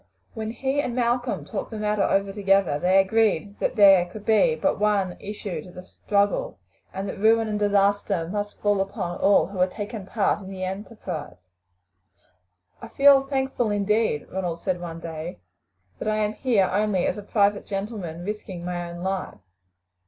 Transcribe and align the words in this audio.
When 0.33 0.49
he 0.49 0.81
and 0.81 0.95
Malcolm 0.95 1.45
talked 1.45 1.69
the 1.69 1.77
matter 1.77 2.01
over 2.01 2.33
together 2.33 2.79
they 2.79 2.99
agreed 2.99 3.59
that 3.59 3.75
there 3.75 4.07
could 4.07 4.25
be 4.25 4.55
but 4.55 4.79
one 4.79 5.15
issue 5.19 5.61
to 5.61 5.71
the 5.71 5.83
struggle, 5.83 6.57
and 6.91 7.07
that 7.07 7.19
ruin 7.19 7.47
and 7.47 7.59
disaster 7.59 8.27
must 8.27 8.59
fall 8.61 8.81
upon 8.81 9.19
all 9.19 9.45
who 9.45 9.59
had 9.59 9.69
taken 9.69 10.07
part 10.07 10.41
in 10.41 10.49
the 10.49 10.63
enterprise. 10.63 11.37
"I 12.81 12.87
feel 12.87 13.21
thankful 13.27 13.69
indeed," 13.69 14.25
Ronald 14.31 14.59
said 14.61 14.81
one 14.81 15.01
day, 15.01 15.37
"that 15.99 16.07
I 16.07 16.15
am 16.15 16.33
here 16.33 16.67
only 16.73 17.05
as 17.05 17.19
a 17.19 17.21
private 17.21 17.67
gentleman 17.67 18.25
risking 18.25 18.65
my 18.65 18.89
own 18.89 19.03
life. 19.03 19.37